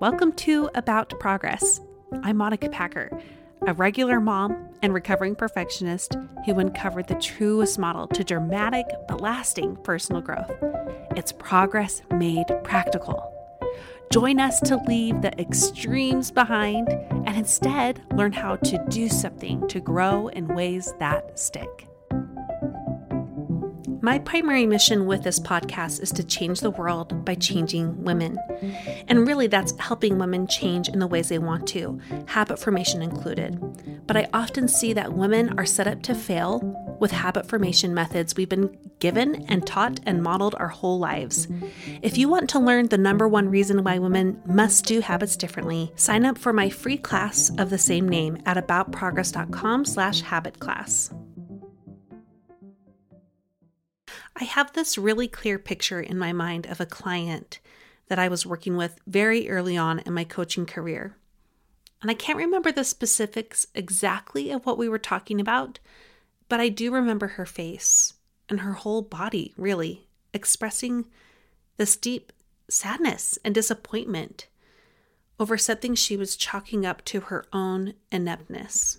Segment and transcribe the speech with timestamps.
[0.00, 1.80] Welcome to About Progress.
[2.22, 3.10] I'm Monica Packer,
[3.66, 9.76] a regular mom and recovering perfectionist who uncovered the truest model to dramatic but lasting
[9.84, 10.50] personal growth.
[11.16, 13.32] It's progress made practical.
[14.12, 19.80] Join us to leave the extremes behind and instead learn how to do something to
[19.80, 21.88] grow in ways that stick.
[24.00, 28.38] My primary mission with this podcast is to change the world by changing women.
[29.08, 33.58] And really, that's helping women change in the ways they want to, habit formation included.
[34.06, 36.60] But I often see that women are set up to fail
[37.00, 41.48] with habit formation methods we've been given and taught and modeled our whole lives.
[42.02, 45.92] If you want to learn the number one reason why women must do habits differently,
[45.96, 51.12] sign up for my free class of the same name at aboutprogress.com slash habit class.
[54.36, 57.60] I have this really clear picture in my mind of a client
[58.08, 61.16] that I was working with very early on in my coaching career.
[62.00, 65.78] And I can't remember the specifics exactly of what we were talking about,
[66.48, 68.14] but I do remember her face
[68.48, 71.06] and her whole body, really, expressing
[71.76, 72.32] this deep
[72.68, 74.48] sadness and disappointment
[75.38, 78.98] over something she was chalking up to her own ineptness.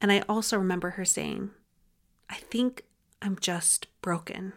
[0.00, 1.50] And I also remember her saying,
[2.28, 2.84] I think
[3.22, 4.52] I'm just broken.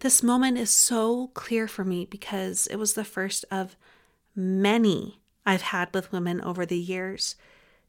[0.00, 3.76] This moment is so clear for me because it was the first of
[4.34, 7.36] many I've had with women over the years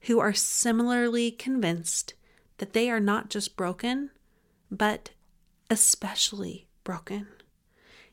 [0.02, 2.16] who are similarly convinced
[2.58, 4.12] that they are not just broken,
[4.70, 5.12] but
[5.70, 7.28] especially broken,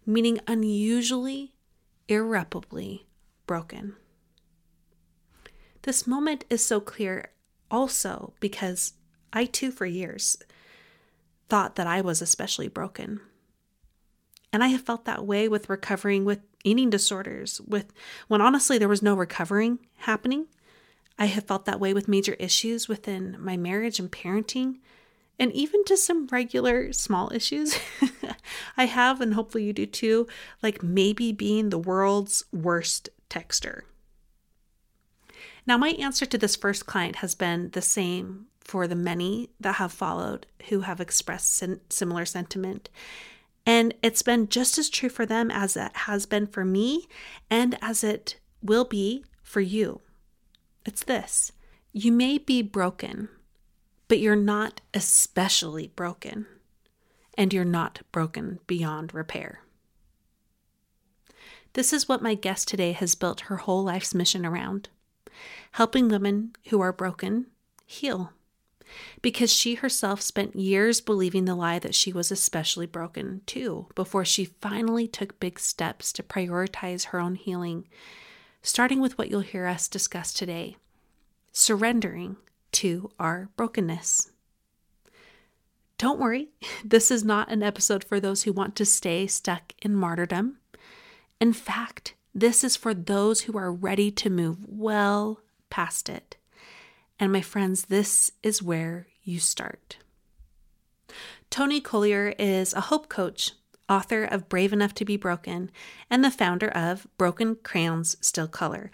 [0.06, 1.54] meaning unusually,
[2.08, 3.06] irreparably
[3.46, 3.96] broken.
[5.82, 7.30] This moment is so clear
[7.70, 8.94] also because
[9.32, 10.38] I too, for years,
[11.48, 13.20] thought that I was especially broken.
[14.52, 17.92] And I have felt that way with recovering with eating disorders, with
[18.28, 20.46] when honestly there was no recovering happening.
[21.18, 24.78] I have felt that way with major issues within my marriage and parenting,
[25.38, 27.78] and even to some regular small issues.
[28.76, 30.26] I have, and hopefully you do too,
[30.62, 33.82] like maybe being the world's worst texter.
[35.66, 39.76] Now, my answer to this first client has been the same for the many that
[39.76, 42.88] have followed who have expressed similar sentiment.
[43.66, 47.06] And it's been just as true for them as it has been for me
[47.50, 50.00] and as it will be for you.
[50.84, 51.52] It's this
[51.92, 53.28] you may be broken,
[54.08, 56.46] but you're not especially broken,
[57.38, 59.60] and you're not broken beyond repair.
[61.74, 64.88] This is what my guest today has built her whole life's mission around
[65.72, 67.46] helping women who are broken
[67.86, 68.32] heal.
[69.22, 74.24] Because she herself spent years believing the lie that she was especially broken too, before
[74.24, 77.86] she finally took big steps to prioritize her own healing,
[78.62, 80.76] starting with what you'll hear us discuss today
[81.54, 82.36] surrendering
[82.72, 84.30] to our brokenness.
[85.96, 86.48] Don't worry,
[86.84, 90.58] this is not an episode for those who want to stay stuck in martyrdom.
[91.40, 95.40] In fact, this is for those who are ready to move well
[95.70, 96.36] past it.
[97.18, 99.98] And my friends, this is where you start.
[101.50, 103.52] Toni Collier is a hope coach,
[103.88, 105.70] author of Brave Enough to Be Broken,
[106.10, 108.90] and the founder of Broken Crayons Still Color,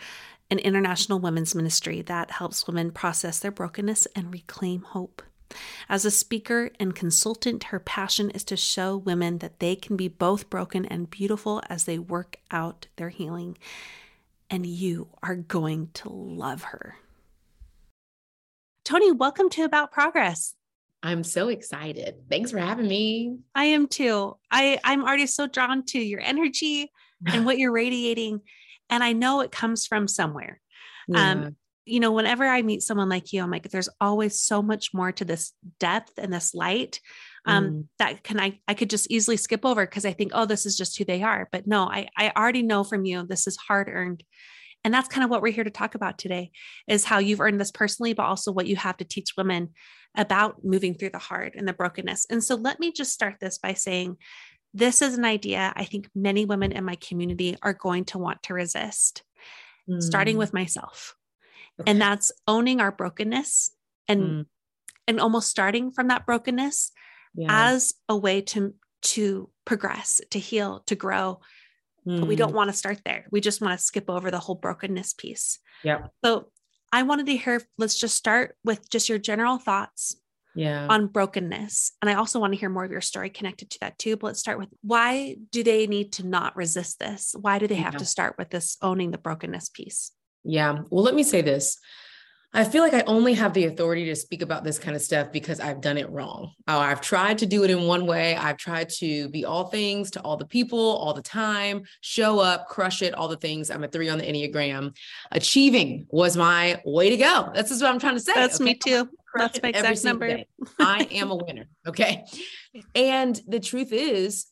[0.50, 5.22] an international women's ministry that helps women process their brokenness and reclaim hope.
[5.88, 10.08] As a speaker and consultant, her passion is to show women that they can be
[10.08, 13.56] both broken and beautiful as they work out their healing.
[14.49, 16.96] And you are going to love her.
[18.90, 20.56] Toni, welcome to About Progress.
[21.00, 22.25] I'm so excited.
[22.28, 23.37] Thanks for having me.
[23.54, 24.37] I am too.
[24.50, 26.90] I, I'm already so drawn to your energy
[27.25, 28.40] and what you're radiating.
[28.88, 30.60] And I know it comes from somewhere.
[31.06, 31.31] Yeah.
[31.31, 34.93] Um, you know, whenever I meet someone like you, I'm like, there's always so much
[34.93, 37.00] more to this depth and this light
[37.46, 37.84] um, mm.
[38.00, 40.76] that can I I could just easily skip over because I think, oh, this is
[40.76, 41.48] just who they are.
[41.52, 44.25] But no, I I already know from you this is hard earned.
[44.85, 46.53] And that's kind of what we're here to talk about today
[46.88, 49.71] is how you've earned this personally, but also what you have to teach women
[50.17, 52.27] about moving through the hard and the brokenness.
[52.31, 54.17] And so let me just start this by saying
[54.73, 58.43] this is an idea I think many women in my community are going to want
[58.44, 59.23] to resist,
[59.88, 60.03] mm.
[60.03, 61.17] starting with myself.
[61.81, 61.91] Okay.
[61.91, 63.73] And that's owning our brokenness
[64.09, 64.47] and mm.
[65.09, 66.93] and almost starting from that brokenness
[67.35, 67.49] yeah.
[67.50, 71.41] as a way to to progress, to heal, to grow.
[72.06, 72.20] Mm.
[72.20, 72.56] But we don't mm.
[72.56, 73.26] want to start there.
[73.31, 75.58] We just want to skip over the whole brokenness piece.
[75.85, 76.06] Yeah.
[76.25, 76.50] So
[76.93, 80.17] I wanted to hear, let's just start with just your general thoughts
[80.55, 80.87] yeah.
[80.88, 81.93] on brokenness.
[82.02, 84.17] And I also want to hear more of your story connected to that too.
[84.17, 87.35] But let's start with why do they need to not resist this?
[87.38, 87.99] Why do they have yeah.
[87.99, 90.12] to start with this owning the brokenness piece?
[90.43, 90.81] Yeah.
[90.91, 91.79] Well, let me say this.
[92.52, 95.31] I feel like I only have the authority to speak about this kind of stuff
[95.31, 96.52] because I've done it wrong.
[96.67, 98.35] Oh, I've tried to do it in one way.
[98.35, 102.67] I've tried to be all things to all the people all the time, show up,
[102.67, 103.70] crush it, all the things.
[103.70, 104.97] I'm a three on the Enneagram.
[105.31, 107.50] Achieving was my way to go.
[107.55, 108.32] That's just what I'm trying to say.
[108.35, 108.64] That's okay?
[108.64, 109.08] me too.
[109.37, 110.41] That's my exact number.
[110.81, 111.67] I am a winner.
[111.87, 112.25] Okay.
[112.96, 114.46] And the truth is,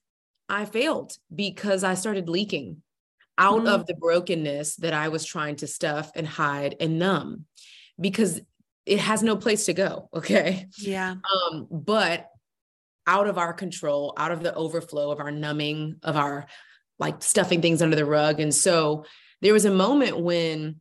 [0.49, 2.83] I failed because I started leaking
[3.37, 3.69] out mm-hmm.
[3.69, 7.47] of the brokenness that I was trying to stuff and hide and numb
[8.01, 8.41] because
[8.87, 10.09] it has no place to go.
[10.15, 10.67] Okay.
[10.79, 11.15] Yeah.
[11.53, 12.29] Um, but
[13.07, 16.47] out of our control, out of the overflow of our numbing, of our
[16.99, 18.41] like stuffing things under the rug.
[18.41, 19.05] And so
[19.41, 20.81] there was a moment when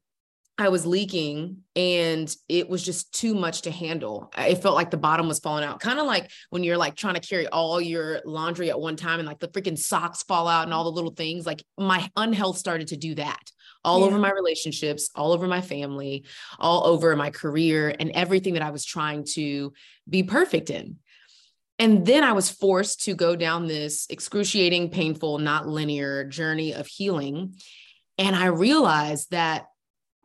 [0.58, 4.32] I was leaking and it was just too much to handle.
[4.36, 5.80] It felt like the bottom was falling out.
[5.80, 9.20] Kind of like when you're like trying to carry all your laundry at one time
[9.20, 11.46] and like the freaking socks fall out and all the little things.
[11.46, 13.52] Like my unhealth started to do that
[13.88, 14.08] all yeah.
[14.08, 16.26] over my relationships, all over my family,
[16.60, 19.72] all over my career and everything that I was trying to
[20.08, 20.98] be perfect in.
[21.80, 26.86] And then I was forced to go down this excruciating, painful, not linear journey of
[26.86, 27.56] healing.
[28.18, 29.68] And I realized that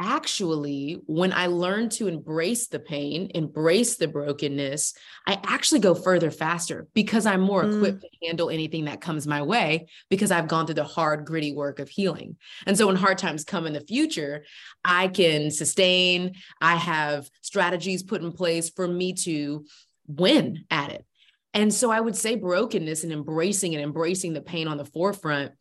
[0.00, 4.94] actually, when I learn to embrace the pain, embrace the brokenness,
[5.26, 7.76] I actually go further faster because I'm more mm.
[7.76, 11.52] equipped to handle anything that comes my way because I've gone through the hard, gritty
[11.52, 12.37] work of healing.
[12.66, 14.44] And so when hard times come in the future,
[14.84, 19.64] I can sustain, I have strategies put in place for me to
[20.06, 21.06] win at it.
[21.54, 25.52] And so I would say brokenness and embracing and embracing the pain on the forefront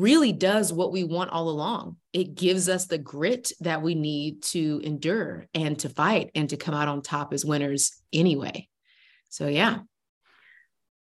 [0.00, 1.96] really does what we want all along.
[2.12, 6.56] It gives us the grit that we need to endure and to fight and to
[6.56, 8.68] come out on top as winners anyway.
[9.30, 9.80] So, yeah.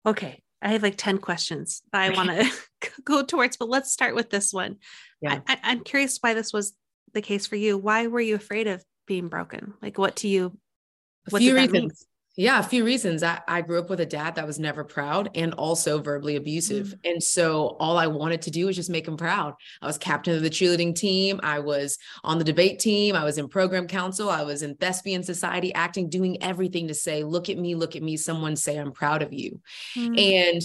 [0.05, 0.41] Okay.
[0.61, 2.51] I have like 10 questions that I want to
[3.03, 4.77] go towards, but let's start with this one.
[5.21, 5.39] Yeah.
[5.47, 6.73] I, I'm curious why this was
[7.13, 7.77] the case for you.
[7.77, 9.73] Why were you afraid of being broken?
[9.81, 10.57] Like, what to you?
[11.31, 12.05] A few reasons.
[12.41, 13.21] Yeah, a few reasons.
[13.21, 16.87] I, I grew up with a dad that was never proud and also verbally abusive.
[16.87, 17.11] Mm.
[17.11, 19.53] And so all I wanted to do was just make him proud.
[19.79, 21.39] I was captain of the cheerleading team.
[21.43, 23.15] I was on the debate team.
[23.15, 24.27] I was in program council.
[24.27, 28.01] I was in thespian society acting, doing everything to say, look at me, look at
[28.01, 28.17] me.
[28.17, 29.61] Someone say, I'm proud of you.
[29.95, 30.19] Mm.
[30.19, 30.61] And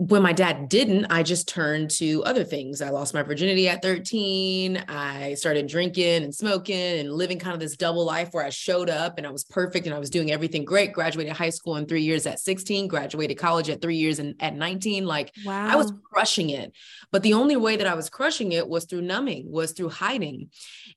[0.00, 2.80] when my dad didn't, I just turned to other things.
[2.80, 4.78] I lost my virginity at 13.
[4.88, 8.88] I started drinking and smoking and living kind of this double life where I showed
[8.88, 10.94] up and I was perfect and I was doing everything great.
[10.94, 14.54] Graduated high school in three years at 16, graduated college at three years and at
[14.54, 15.04] 19.
[15.04, 15.68] Like wow.
[15.68, 16.72] I was crushing it.
[17.12, 20.48] But the only way that I was crushing it was through numbing, was through hiding.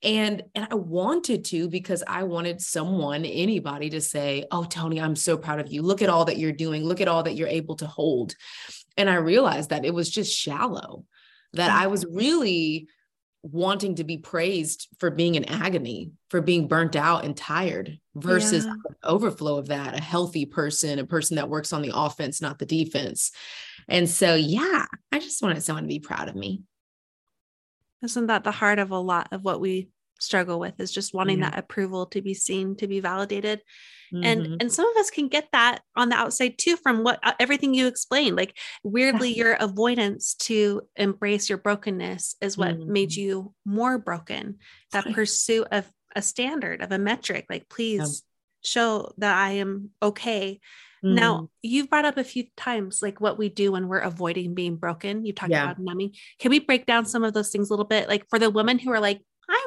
[0.02, 5.18] And, and I wanted to because I wanted someone, anybody to say, Oh, Toni, I'm
[5.18, 5.82] so proud of you.
[5.82, 6.86] Look at all that you're doing.
[6.86, 8.36] Look at all that you're able to hold.
[8.98, 11.06] And I realized that it was just shallow,
[11.54, 11.76] that mm.
[11.76, 12.88] I was really
[13.42, 18.66] wanting to be praised for being in agony, for being burnt out and tired versus
[18.66, 18.74] yeah.
[19.04, 22.66] overflow of that, a healthy person, a person that works on the offense, not the
[22.66, 23.32] defense.
[23.90, 26.62] And so, yeah, I just wanted someone to be proud of me.
[28.02, 31.40] Isn't that the heart of a lot of what we struggle with is just wanting
[31.40, 31.50] yeah.
[31.50, 33.62] that approval to be seen, to be validated.
[34.14, 34.24] Mm-hmm.
[34.24, 37.34] And and some of us can get that on the outside too from what uh,
[37.40, 38.36] everything you explained.
[38.36, 39.44] Like weirdly yeah.
[39.44, 42.92] your avoidance to embrace your brokenness is what mm-hmm.
[42.92, 44.60] made you more broken.
[44.92, 45.16] That right.
[45.16, 48.24] pursuit of a standard, of a metric, like please
[48.64, 48.70] yeah.
[48.70, 50.60] show that I am okay.
[51.06, 54.78] Now, you've brought up a few times like what we do when we're avoiding being
[54.78, 55.26] broken.
[55.26, 55.66] You talked yeah.
[55.66, 56.14] about numbing.
[56.40, 58.08] Can we break down some of those things a little bit?
[58.08, 59.22] Like for the women who are like,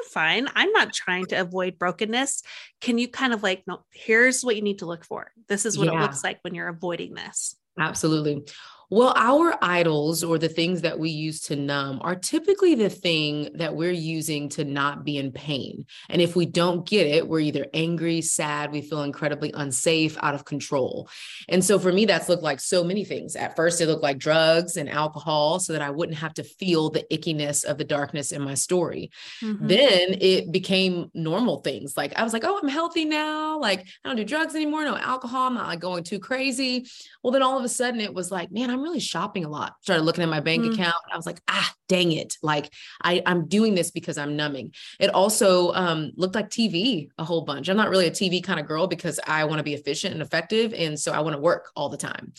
[0.07, 0.47] fine.
[0.55, 2.43] I'm not trying to avoid brokenness.
[2.81, 5.31] Can you kind of like, no, here's what you need to look for.
[5.47, 5.99] This is what yeah.
[5.99, 7.55] it looks like when you're avoiding this.
[7.79, 8.45] Absolutely.
[8.89, 13.49] Well, our idols or the things that we use to numb are typically the thing
[13.55, 15.85] that we're using to not be in pain.
[16.09, 20.35] And if we don't get it, we're either angry, sad, we feel incredibly unsafe, out
[20.35, 21.09] of control.
[21.49, 23.35] And so for me, that's looked like so many things.
[23.35, 26.89] At first, it looked like drugs and alcohol so that I wouldn't have to feel
[26.89, 29.11] the ickiness of the darkness in my story.
[29.41, 29.67] Mm-hmm.
[29.67, 31.97] Then it became normal things.
[31.97, 33.59] Like I was like, oh, I'm healthy now.
[33.59, 35.47] Like I don't do drugs anymore, no alcohol.
[35.47, 36.85] I'm not like going too crazy.
[37.21, 39.75] Well, then all of a sudden it was like, man, I'm really shopping a lot.
[39.81, 40.73] Started looking at my bank mm.
[40.73, 40.95] account.
[41.11, 42.37] I was like, ah, dang it.
[42.41, 44.73] Like I, I'm doing this because I'm numbing.
[44.99, 47.69] It also um, looked like TV a whole bunch.
[47.69, 50.21] I'm not really a TV kind of girl because I want to be efficient and
[50.21, 50.73] effective.
[50.73, 52.33] And so I want to work all the time.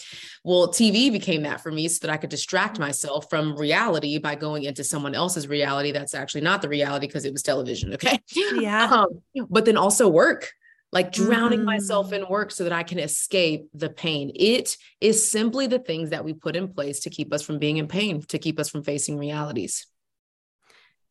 [0.45, 4.35] Well, TV became that for me so that I could distract myself from reality by
[4.35, 7.95] going into someone else's reality that's actually not the reality because it was television.
[7.95, 8.19] Okay.
[8.35, 8.89] Yeah.
[8.99, 10.51] Um, but then also work
[10.93, 11.65] like drowning mm.
[11.67, 14.33] myself in work so that I can escape the pain.
[14.35, 17.77] It is simply the things that we put in place to keep us from being
[17.77, 19.87] in pain, to keep us from facing realities.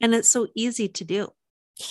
[0.02, 1.30] And it's so easy to do,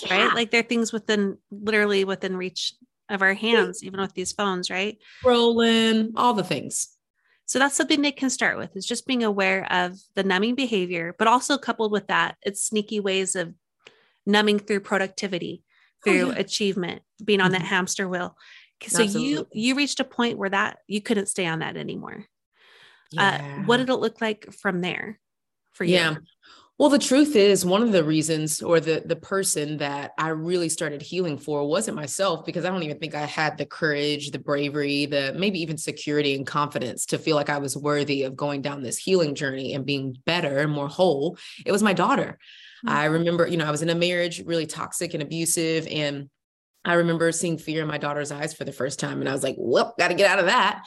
[0.03, 0.25] yeah.
[0.25, 0.35] right?
[0.35, 2.73] Like there are things within literally within reach
[3.09, 4.97] of our hands, even with these phones, right?
[5.23, 6.89] Rolling, all the things.
[7.45, 11.15] So that's something they can start with is just being aware of the numbing behavior,
[11.17, 13.53] but also coupled with that, it's sneaky ways of
[14.25, 15.63] numbing through productivity
[16.07, 16.39] through oh, yeah.
[16.39, 17.61] achievement, being on mm-hmm.
[17.61, 18.35] that hamster wheel.
[18.85, 19.29] So Absolutely.
[19.29, 22.25] you you reached a point where that you couldn't stay on that anymore.
[23.11, 23.57] Yeah.
[23.59, 25.19] Uh, what did it look like from there
[25.73, 25.95] for you?
[25.95, 26.15] Yeah.
[26.79, 30.69] Well, the truth is, one of the reasons or the the person that I really
[30.69, 34.37] started healing for wasn't myself because I don't even think I had the courage, the
[34.37, 38.61] bravery, the maybe even security and confidence to feel like I was worthy of going
[38.61, 41.39] down this healing journey and being better and more whole.
[41.65, 42.37] It was my daughter.
[42.85, 42.89] Mm-hmm.
[42.89, 45.87] I remember, you know, I was in a marriage really toxic and abusive.
[45.87, 46.29] And
[46.85, 49.19] I remember seeing fear in my daughter's eyes for the first time.
[49.19, 50.83] And I was like, well, got to get out of that.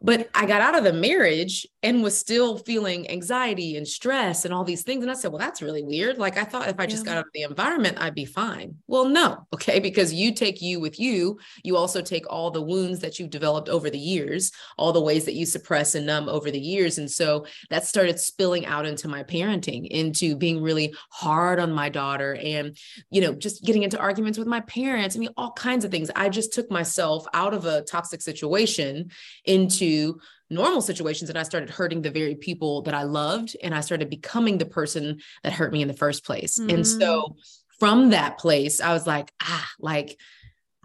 [0.00, 4.54] But I got out of the marriage and was still feeling anxiety and stress and
[4.54, 5.02] all these things.
[5.02, 6.18] And I said, well, that's really weird.
[6.18, 7.14] Like I thought if I just yeah.
[7.14, 8.76] got out of the environment, I'd be fine.
[8.86, 9.46] Well, no.
[9.58, 9.80] Okay.
[9.80, 11.38] Because you take you with you.
[11.64, 15.24] You also take all the wounds that you've developed over the years, all the ways
[15.24, 16.98] that you suppress and numb over the years.
[16.98, 21.88] And so that started spilling out into my parenting, into being really hard on my
[21.88, 22.76] daughter and,
[23.10, 25.16] you know, just getting into arguments with my parents.
[25.16, 26.08] I mean, all kinds of things.
[26.14, 29.10] I just took myself out of a toxic situation
[29.44, 29.87] into
[30.50, 34.08] normal situations and I started hurting the very people that I loved and I started
[34.08, 36.58] becoming the person that hurt me in the first place.
[36.58, 36.70] Mm-hmm.
[36.70, 37.34] And so mm.
[37.78, 40.18] from that place, I was like, ah, like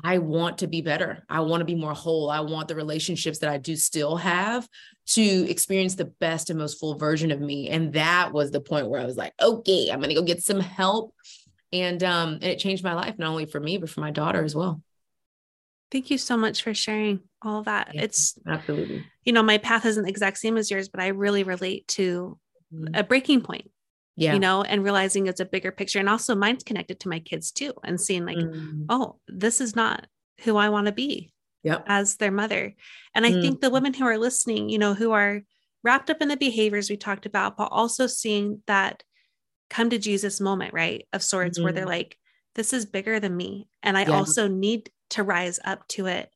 [0.04, 1.26] I want to be better.
[1.30, 2.30] I want to be more whole.
[2.30, 4.68] I want the relationships that I do still have
[5.06, 7.70] to experience the best and most full version of me.
[7.70, 10.44] And that was the point where I was like, okay, I'm going to go get
[10.44, 11.14] some help.
[11.72, 14.44] And um and it changed my life not only for me but for my daughter
[14.44, 14.82] as well.
[15.92, 17.92] Thank you so much for sharing all that.
[17.94, 21.08] Yeah, it's absolutely, you know, my path isn't the exact same as yours, but I
[21.08, 22.38] really relate to
[22.74, 22.96] mm-hmm.
[22.96, 23.70] a breaking point.
[24.16, 24.34] Yeah.
[24.34, 25.98] You know, and realizing it's a bigger picture.
[25.98, 28.84] And also mine's connected to my kids too, and seeing like, mm-hmm.
[28.88, 30.06] oh, this is not
[30.42, 31.34] who I want to be
[31.64, 31.84] yep.
[31.88, 32.76] as their mother.
[33.16, 33.42] And I mm-hmm.
[33.42, 35.42] think the women who are listening, you know, who are
[35.84, 39.02] wrapped up in the behaviors we talked about, but also seeing that
[39.72, 41.08] come to Jesus moment, right?
[41.12, 41.90] Of sorts where they're mm-hmm.
[41.90, 42.18] like,
[42.54, 43.68] this is bigger than me.
[43.82, 44.12] And I yeah.
[44.12, 46.30] also need to rise up to it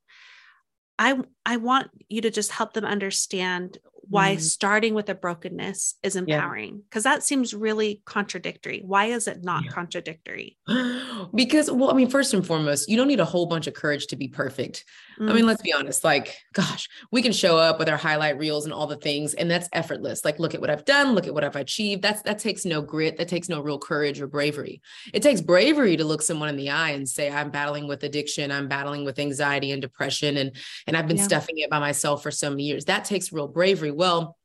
[0.99, 3.77] i i want you to just help them understand
[4.09, 4.41] why mm.
[4.41, 7.15] starting with a brokenness is empowering because yeah.
[7.15, 8.81] that seems really contradictory.
[8.85, 9.71] Why is it not yeah.
[9.71, 10.57] contradictory?
[11.35, 14.07] because, well, I mean, first and foremost, you don't need a whole bunch of courage
[14.07, 14.85] to be perfect.
[15.19, 15.29] Mm.
[15.29, 18.65] I mean, let's be honest, like, gosh, we can show up with our highlight reels
[18.65, 20.23] and all the things, and that's effortless.
[20.23, 22.01] Like, look at what I've done, look at what I've achieved.
[22.01, 24.81] That's that takes no grit, that takes no real courage or bravery.
[25.13, 28.51] It takes bravery to look someone in the eye and say, I'm battling with addiction,
[28.51, 31.23] I'm battling with anxiety and depression, and and I've been yeah.
[31.23, 32.85] stuffing it by myself for so many years.
[32.85, 33.91] That takes real bravery.
[33.97, 34.37] Well,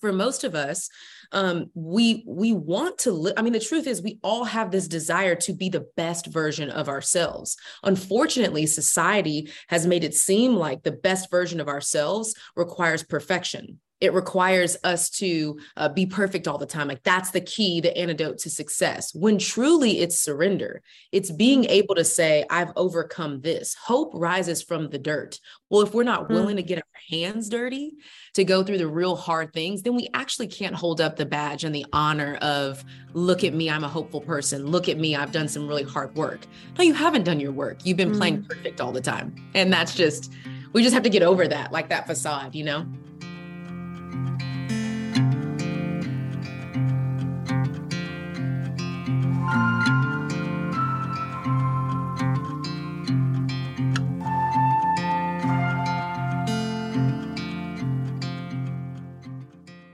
[0.00, 0.90] for most of us,
[1.30, 3.34] um, we we want to live.
[3.36, 6.68] I mean, the truth is, we all have this desire to be the best version
[6.70, 7.56] of ourselves.
[7.84, 14.12] Unfortunately, society has made it seem like the best version of ourselves requires perfection it
[14.12, 16.88] requires us to uh, be perfect all the time.
[16.88, 19.14] Like that's the key, the antidote to success.
[19.14, 23.74] When truly it's surrender, it's being able to say, I've overcome this.
[23.74, 25.40] Hope rises from the dirt.
[25.68, 26.34] Well, if we're not hmm.
[26.34, 27.94] willing to get our hands dirty
[28.34, 31.64] to go through the real hard things, then we actually can't hold up the badge
[31.64, 34.66] and the honor of, look at me, I'm a hopeful person.
[34.66, 36.46] Look at me, I've done some really hard work.
[36.78, 37.84] No, you haven't done your work.
[37.84, 38.18] You've been mm.
[38.18, 39.34] playing perfect all the time.
[39.54, 40.32] And that's just,
[40.72, 42.86] we just have to get over that, like that facade, you know?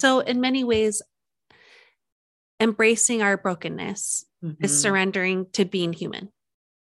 [0.05, 1.01] So, in many ways,
[2.61, 4.63] embracing our brokenness mm-hmm.
[4.63, 6.31] is surrendering to being human.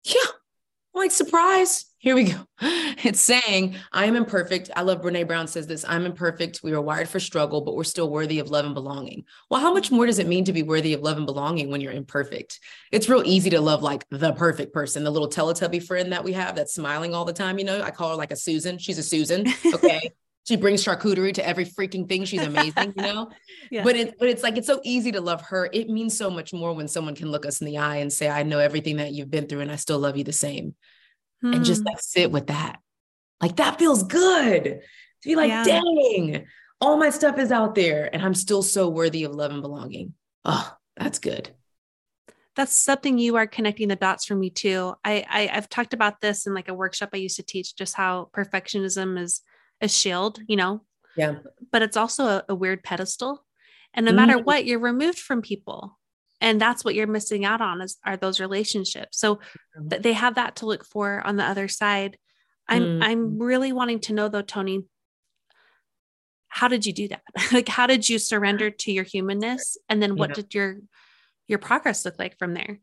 [0.03, 0.31] Yeah.
[0.95, 1.85] Like, surprise.
[1.99, 2.47] Here we go.
[3.03, 4.71] It's saying, I am imperfect.
[4.75, 6.61] I love Brene Brown says this I'm imperfect.
[6.63, 9.25] We are wired for struggle, but we're still worthy of love and belonging.
[9.49, 11.81] Well, how much more does it mean to be worthy of love and belonging when
[11.81, 12.59] you're imperfect?
[12.91, 16.33] It's real easy to love like the perfect person, the little Teletubby friend that we
[16.33, 17.59] have that's smiling all the time.
[17.59, 18.79] You know, I call her like a Susan.
[18.79, 19.45] She's a Susan.
[19.73, 20.13] Okay
[20.45, 22.25] she brings charcuterie to every freaking thing.
[22.25, 23.29] She's amazing, you know.
[23.71, 23.83] yeah.
[23.83, 25.69] But it, but it's like it's so easy to love her.
[25.71, 28.29] It means so much more when someone can look us in the eye and say,
[28.29, 30.75] "I know everything that you've been through, and I still love you the same,"
[31.41, 31.53] hmm.
[31.53, 31.87] and just hmm.
[31.87, 32.79] like sit with that.
[33.41, 35.63] Like that feels good to be like, yeah.
[35.63, 36.45] "Dang,
[36.81, 40.13] all my stuff is out there, and I'm still so worthy of love and belonging."
[40.43, 41.51] Oh, that's good
[42.55, 44.93] that's something you are connecting the dots for me too.
[45.03, 47.95] I, I have talked about this in like a workshop I used to teach, just
[47.95, 49.41] how perfectionism is
[49.83, 50.81] a shield, you know?
[51.15, 51.35] Yeah.
[51.71, 53.45] But it's also a, a weird pedestal.
[53.93, 55.99] And no mm matter what, you're removed from people.
[56.41, 59.19] And that's what you're missing out on is are those relationships.
[59.19, 62.17] So mm th- they have that to look for on the other side.
[62.67, 64.85] I'm mm I'm really wanting to know though, Toni,
[66.47, 67.21] how did you do that?
[67.51, 69.77] like how did you surrender to your humanness?
[69.89, 70.35] And then what yeah.
[70.35, 70.77] did your
[71.47, 72.79] your progress look like from there?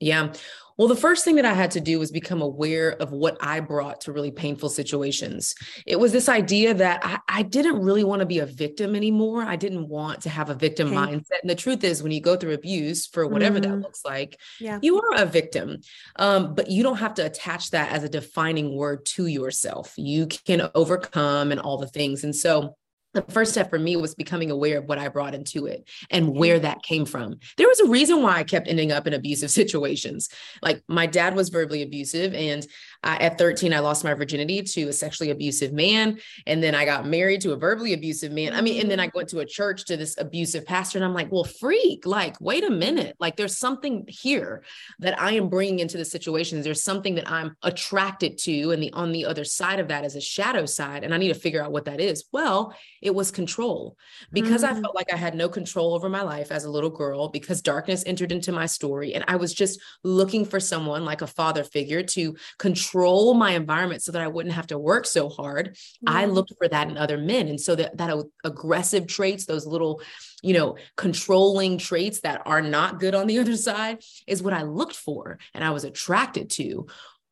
[0.00, 0.32] Yeah.
[0.80, 3.60] Well, the first thing that I had to do was become aware of what I
[3.60, 5.54] brought to really painful situations.
[5.86, 9.42] It was this idea that I, I didn't really want to be a victim anymore.
[9.42, 10.96] I didn't want to have a victim okay.
[10.96, 11.42] mindset.
[11.42, 13.72] And the truth is, when you go through abuse for whatever mm-hmm.
[13.72, 14.78] that looks like, yeah.
[14.80, 15.80] you are a victim.
[16.16, 19.92] Um, but you don't have to attach that as a defining word to yourself.
[19.98, 22.24] You can overcome and all the things.
[22.24, 22.78] And so,
[23.12, 26.26] the first step for me was becoming aware of what I brought into it and
[26.26, 26.38] mm-hmm.
[26.38, 27.38] where that came from.
[27.56, 30.28] There was a reason why I kept ending up in abusive situations.
[30.62, 32.66] Like my dad was verbally abusive, and
[33.02, 36.18] uh, at 13, I lost my virginity to a sexually abusive man.
[36.46, 38.52] And then I got married to a verbally abusive man.
[38.52, 40.98] I mean, and then I went to a church to this abusive pastor.
[40.98, 43.16] And I'm like, well, freak, like, wait a minute.
[43.18, 44.62] Like, there's something here
[44.98, 46.64] that I am bringing into the situations.
[46.64, 48.72] There's something that I'm attracted to.
[48.72, 51.02] And the on the other side of that is a shadow side.
[51.02, 52.24] And I need to figure out what that is.
[52.32, 53.96] Well, it was control
[54.30, 54.76] because mm-hmm.
[54.76, 57.62] I felt like I had no control over my life as a little girl because
[57.62, 59.14] darkness entered into my story.
[59.14, 63.52] And I was just looking for someone like a father figure to control control my
[63.52, 65.70] environment so that I wouldn't have to work so hard.
[65.74, 66.16] Mm-hmm.
[66.16, 67.48] I looked for that in other men.
[67.48, 70.02] And so that, that aggressive traits, those little,
[70.42, 74.62] you know, controlling traits that are not good on the other side is what I
[74.62, 76.86] looked for and I was attracted to.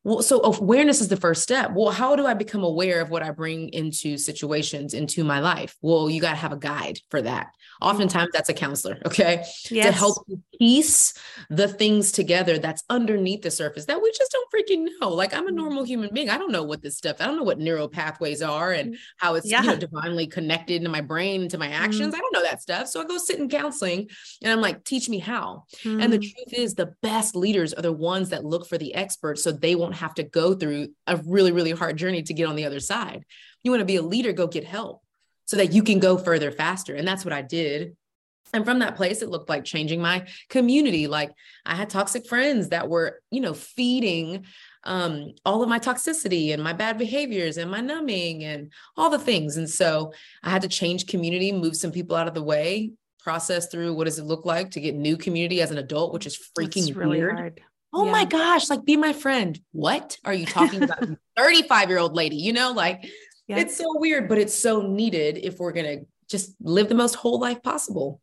[0.09, 1.71] Well, so awareness is the first step.
[1.75, 5.75] Well, how do I become aware of what I bring into situations into my life?
[5.83, 7.53] Well, you got to have a guide for that.
[7.79, 9.45] Oftentimes that's a counselor, okay?
[9.69, 9.85] Yes.
[9.85, 11.13] To help you piece
[11.51, 15.09] the things together that's underneath the surface that we just don't freaking know.
[15.09, 16.29] Like I'm a normal human being.
[16.29, 19.35] I don't know what this stuff, I don't know what neural pathways are and how
[19.35, 19.61] it's yeah.
[19.61, 22.13] you know divinely connected into my brain, into my actions.
[22.13, 22.17] Mm.
[22.17, 22.87] I don't know that stuff.
[22.87, 24.09] So I go sit in counseling
[24.41, 25.65] and I'm like, teach me how.
[25.83, 26.03] Mm.
[26.03, 29.43] And the truth is the best leaders are the ones that look for the experts
[29.43, 32.55] so they won't have to go through a really, really hard journey to get on
[32.55, 33.25] the other side.
[33.63, 35.01] You want to be a leader, go get help
[35.45, 36.95] so that you can go further faster.
[36.95, 37.95] And that's what I did.
[38.53, 41.07] And from that place, it looked like changing my community.
[41.07, 41.31] Like
[41.65, 44.45] I had toxic friends that were, you know, feeding
[44.83, 49.19] um, all of my toxicity and my bad behaviors and my numbing and all the
[49.19, 49.57] things.
[49.57, 53.67] And so I had to change community, move some people out of the way, process
[53.67, 56.39] through what does it look like to get new community as an adult, which is
[56.57, 57.35] freaking really weird.
[57.35, 57.61] Hard.
[57.91, 58.11] Oh yeah.
[58.11, 59.59] my gosh, like be my friend.
[59.71, 61.03] What are you talking about?
[61.37, 63.05] 35 year old lady, you know, like
[63.47, 67.15] it's so weird, but it's so needed if we're going to just live the most
[67.15, 68.21] whole life possible.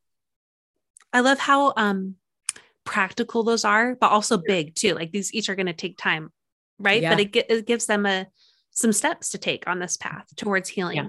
[1.13, 2.17] I love how um
[2.85, 4.95] practical those are, but also big too.
[4.95, 6.33] Like these each are going to take time,
[6.79, 7.03] right?
[7.03, 7.11] Yeah.
[7.11, 8.27] But it, it gives them a
[8.71, 10.97] some steps to take on this path towards healing.
[10.97, 11.09] Yeah.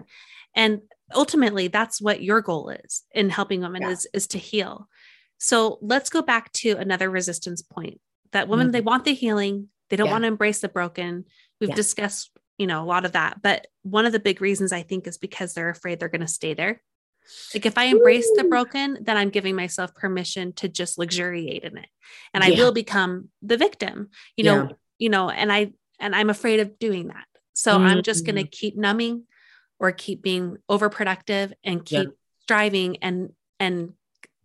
[0.56, 0.82] And
[1.14, 4.90] ultimately that's what your goal is in helping women is is to heal.
[5.38, 8.00] So let's go back to another resistance point.
[8.32, 8.72] That women mm-hmm.
[8.72, 11.26] they want the healing, they don't want to embrace the broken.
[11.60, 14.84] We've discussed, you know, a lot of that, but one of the big reasons I
[14.84, 16.82] think is because they're afraid they're going to stay there
[17.54, 21.78] like if I embrace the broken, then I'm giving myself permission to just luxuriate in
[21.78, 21.90] it.
[22.34, 24.76] And I will become the victim, you know, yeah.
[24.98, 27.26] you know, and I and I'm afraid of doing that.
[27.54, 27.86] So mm-hmm.
[27.86, 29.24] I'm just going to keep numbing
[29.80, 32.14] or keep being overproductive and keep yeah.
[32.44, 33.94] striving and and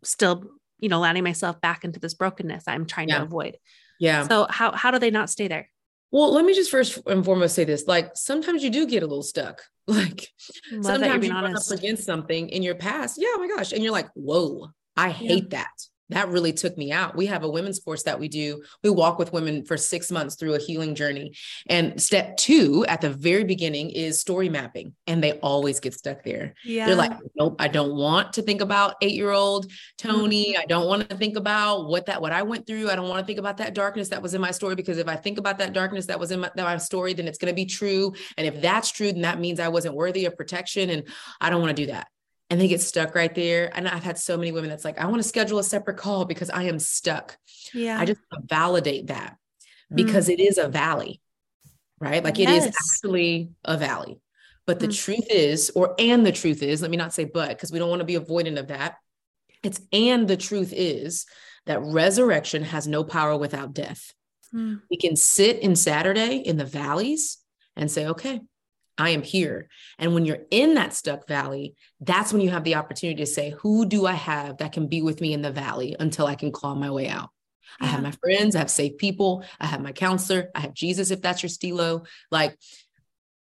[0.02, 0.44] still,
[0.82, 3.56] you know, landing myself back into this brokenness I'm trying to avoid.
[3.98, 4.26] Yeah.
[4.26, 5.68] So how how do they not stay there?
[6.10, 7.86] Well, let me just first and foremost say this.
[7.86, 9.62] Like sometimes you do get a little stuck.
[9.88, 10.28] Like
[10.70, 13.18] Love sometimes you run up against something in your past.
[13.20, 13.72] Yeah, oh my gosh.
[13.72, 15.58] And you're like, whoa, I hate yeah.
[15.58, 17.16] that that really took me out.
[17.16, 18.62] We have a women's course that we do.
[18.82, 21.34] We walk with women for six months through a healing journey.
[21.68, 24.94] And step two at the very beginning is story mapping.
[25.06, 26.54] And they always get stuck there.
[26.64, 26.86] Yeah.
[26.86, 30.52] They're like, nope, I don't want to think about eight year old Toni.
[30.52, 30.60] Mm-hmm.
[30.60, 32.90] I don't want to think about what that, what I went through.
[32.90, 35.08] I don't want to think about that darkness that was in my story because if
[35.08, 37.54] I think about that darkness that was in my, my story, then it's going to
[37.54, 38.12] be true.
[38.36, 40.90] And if that's true, then that means I wasn't worthy of protection.
[40.90, 41.04] And
[41.40, 42.08] I don't want to do that
[42.52, 43.74] and they get stuck right there.
[43.74, 46.26] And I've had so many women that's like, I want to schedule a separate call
[46.26, 47.38] because I am stuck.
[47.72, 47.98] Yeah.
[47.98, 49.38] I just validate that
[49.92, 50.34] because mm.
[50.34, 51.22] it is a valley,
[51.98, 52.22] right?
[52.22, 52.50] Like yes.
[52.50, 54.20] it is actually a valley.
[54.66, 55.02] But the mm.
[55.02, 57.88] truth is, or and the truth is, let me not say but, because we don't
[57.88, 58.96] want to be avoidant of that.
[59.62, 61.24] It's and the truth is
[61.64, 64.12] that resurrection has no power without death.
[64.54, 64.82] Mm.
[64.90, 67.38] We can sit in Saturday in the valleys
[67.76, 68.42] and say, okay,
[68.98, 69.68] I am here.
[69.98, 73.50] And when you're in that stuck valley, that's when you have the opportunity to say,
[73.50, 76.52] who do I have that can be with me in the valley until I can
[76.52, 77.30] claw my way out?
[77.80, 77.86] Yeah.
[77.86, 81.10] I have my friends, I have safe people, I have my counselor, I have Jesus
[81.10, 82.04] if that's your stilo.
[82.30, 82.58] Like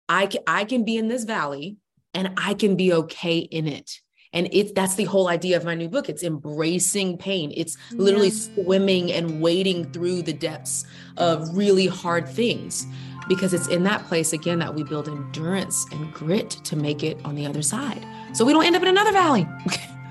[0.08, 1.78] I can, I can be in this valley
[2.14, 3.90] and I can be okay in it.
[4.32, 6.08] And it's that's the whole idea of my new book.
[6.08, 7.52] It's embracing pain.
[7.56, 8.64] It's literally yeah.
[8.64, 10.84] swimming and wading through the depths
[11.16, 12.86] of really hard things
[13.30, 17.16] because it's in that place again that we build endurance and grit to make it
[17.24, 18.04] on the other side.
[18.32, 19.46] So we don't end up in another valley.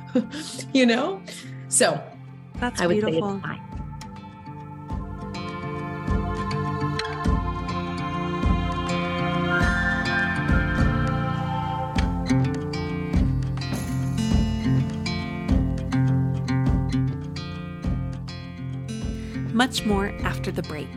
[0.74, 1.22] you know?
[1.68, 2.02] So
[2.62, 3.42] that's I would beautiful.
[3.44, 3.60] Say
[19.54, 20.88] Much more after the break.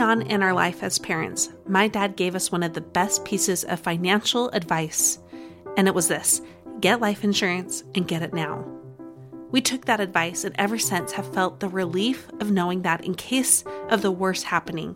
[0.00, 3.64] On in our life as parents, my dad gave us one of the best pieces
[3.64, 5.18] of financial advice,
[5.76, 6.40] and it was this
[6.80, 8.64] get life insurance and get it now.
[9.50, 13.14] We took that advice and ever since have felt the relief of knowing that in
[13.14, 14.94] case of the worst happening,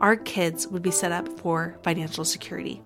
[0.00, 2.82] our kids would be set up for financial security.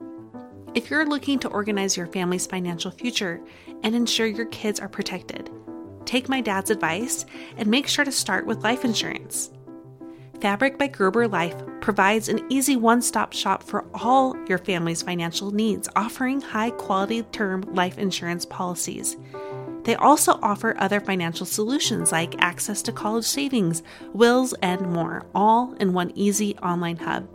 [0.75, 3.41] If you're looking to organize your family's financial future
[3.83, 5.51] and ensure your kids are protected,
[6.05, 7.27] take my dad's advice
[7.57, 9.51] and make sure to start with life insurance.
[10.41, 15.51] Fabric by Gerber Life provides an easy one stop shop for all your family's financial
[15.51, 19.17] needs, offering high quality term life insurance policies.
[19.85, 25.75] They also offer other financial solutions like access to college savings, wills, and more, all
[25.75, 27.29] in one easy online hub.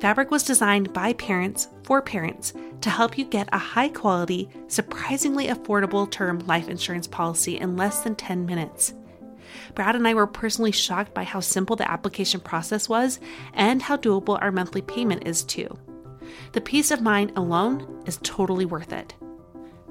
[0.00, 5.48] Fabric was designed by parents for parents to help you get a high quality, surprisingly
[5.48, 8.94] affordable term life insurance policy in less than 10 minutes.
[9.74, 13.20] Brad and I were personally shocked by how simple the application process was
[13.54, 15.78] and how doable our monthly payment is too.
[16.52, 19.14] The peace of mind alone is totally worth it.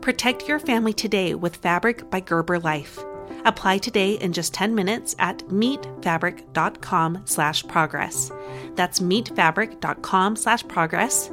[0.02, 3.00] Protect your family today with Fabric by Gerber Life.
[3.46, 8.32] Apply today in just 10 minutes at meetfabric.com slash progress.
[8.76, 11.32] That's meetfabric.com slash progress,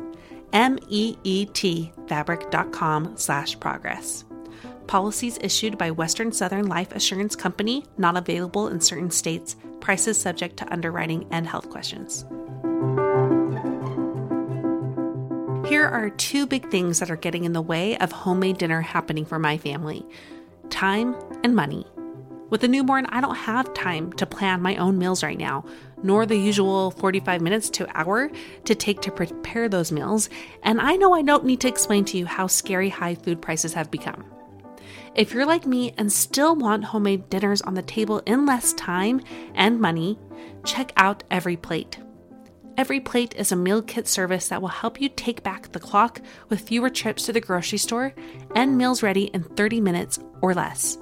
[0.52, 4.25] M-E-E-T fabric.com slash progress.
[4.86, 9.56] Policies issued by Western Southern Life Assurance Company, not available in certain states.
[9.80, 12.24] Prices subject to underwriting and health questions.
[15.68, 19.24] Here are two big things that are getting in the way of homemade dinner happening
[19.24, 20.06] for my family
[20.70, 21.84] time and money.
[22.48, 25.64] With a newborn, I don't have time to plan my own meals right now,
[26.04, 28.30] nor the usual 45 minutes to hour
[28.64, 30.28] to take to prepare those meals,
[30.62, 33.74] and I know I don't need to explain to you how scary high food prices
[33.74, 34.24] have become.
[35.16, 39.22] If you're like me and still want homemade dinners on the table in less time
[39.54, 40.18] and money,
[40.62, 41.96] check out EveryPlate.
[42.76, 46.20] Every Plate is a meal kit service that will help you take back the clock
[46.50, 48.14] with fewer trips to the grocery store
[48.54, 50.98] and meals ready in 30 minutes or less.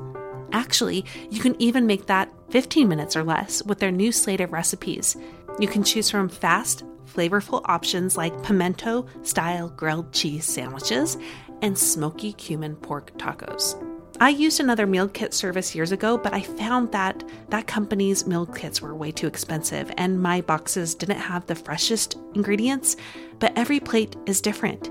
[0.52, 4.52] Actually, you can even make that 15 minutes or less with their new slate of
[4.52, 5.16] recipes.
[5.58, 11.18] You can choose from fast, flavorful options like pimento style grilled cheese sandwiches
[11.62, 13.93] and smoky cumin pork tacos.
[14.20, 18.46] I used another meal kit service years ago, but I found that that company's meal
[18.46, 22.96] kits were way too expensive and my boxes didn't have the freshest ingredients,
[23.40, 24.88] but every plate is different.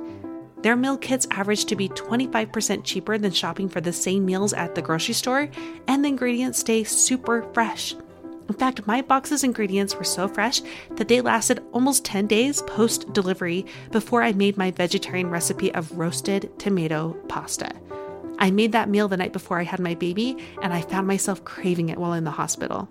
[0.62, 4.76] Their meal kits average to be 25% cheaper than shopping for the same meals at
[4.76, 5.50] the grocery store,
[5.88, 7.96] and the ingredients stay super fresh.
[8.50, 13.12] In fact, my box's ingredients were so fresh that they lasted almost 10 days post
[13.14, 17.74] delivery before I made my vegetarian recipe of roasted tomato pasta.
[18.40, 21.44] I made that meal the night before I had my baby, and I found myself
[21.46, 22.88] craving it while in the hospital.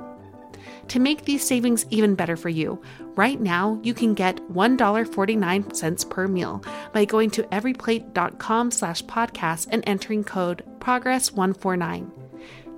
[0.88, 2.82] To make these savings even better for you,
[3.14, 9.82] right now you can get $1.49 per meal by going to everyplate.com slash podcast and
[9.86, 12.10] entering code progress149.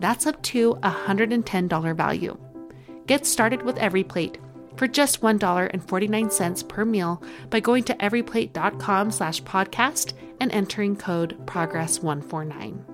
[0.01, 2.37] That's up to a $110 value.
[3.07, 4.37] Get started with EveryPlate
[4.77, 12.94] for just $1.49 per meal by going to everyplate.com slash podcast and entering code progress149.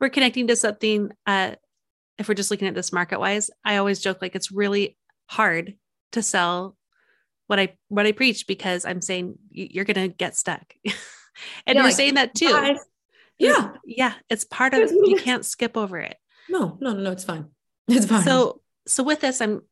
[0.00, 1.56] We're connecting to something, uh,
[2.18, 5.74] if we're just looking at this market wise, I always joke like it's really hard
[6.12, 6.76] to sell
[7.46, 10.74] what I what I preach because I'm saying you're gonna get stuck.
[10.84, 10.94] and
[11.66, 12.76] yeah, you're like, saying that too.
[13.38, 13.72] Yeah.
[13.84, 14.14] Yeah.
[14.30, 16.16] It's part of you can't skip over it.
[16.48, 17.46] No, no, no, no, it's fine.
[17.88, 18.22] It's fine.
[18.24, 19.62] So so with this, I'm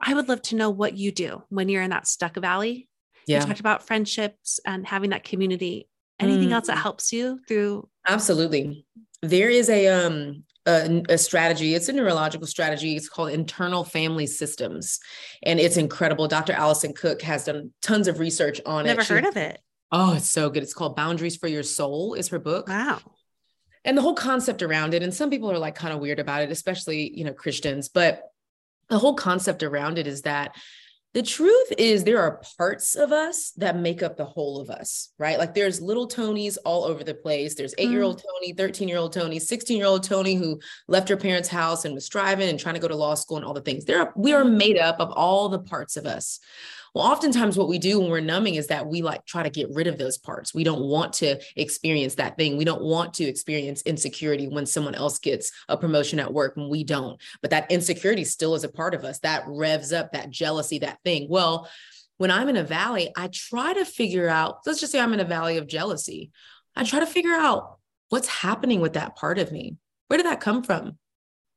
[0.00, 2.88] I would love to know what you do when you're in that stuck valley.
[3.26, 3.40] Yeah.
[3.40, 5.88] You talked about friendships and having that community.
[6.22, 6.52] Anything mm.
[6.52, 7.88] else that helps you through?
[8.06, 8.84] Absolutely.
[9.22, 11.74] There is a um a, a, strategy.
[11.74, 12.94] It's a neurological strategy.
[12.94, 15.00] It's called internal family systems,
[15.42, 16.28] and it's incredible.
[16.28, 16.52] Dr.
[16.52, 19.08] Alison Cook has done tons of research on Never it.
[19.08, 19.60] Never heard of it.
[19.90, 20.62] Oh, it's so good.
[20.62, 22.14] It's called Boundaries for Your Soul.
[22.14, 22.68] Is her book.
[22.68, 23.00] Wow
[23.84, 26.42] and the whole concept around it and some people are like kind of weird about
[26.42, 28.30] it especially you know christians but
[28.88, 30.54] the whole concept around it is that
[31.14, 35.10] the truth is there are parts of us that make up the whole of us
[35.18, 38.22] right like there's little tonis all over the place there's eight year old mm.
[38.22, 41.94] toni 13 year old toni 16 year old toni who left her parents house and
[41.94, 44.12] was striving and trying to go to law school and all the things there are,
[44.16, 44.56] we are mm.
[44.56, 46.40] made up of all the parts of us
[46.94, 49.70] well, oftentimes what we do when we're numbing is that we like try to get
[49.72, 50.54] rid of those parts.
[50.54, 52.56] We don't want to experience that thing.
[52.56, 56.68] We don't want to experience insecurity when someone else gets a promotion at work and
[56.68, 57.18] we don't.
[57.40, 59.20] But that insecurity still is a part of us.
[59.20, 61.28] That revs up that jealousy, that thing.
[61.30, 61.68] Well,
[62.18, 65.20] when I'm in a valley, I try to figure out, let's just say I'm in
[65.20, 66.30] a valley of jealousy.
[66.76, 67.78] I try to figure out
[68.10, 69.76] what's happening with that part of me.
[70.08, 70.98] Where did that come from?